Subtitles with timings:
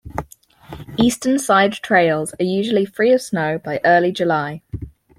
[0.97, 4.63] Eastern-side trails are usually free of snow by early July.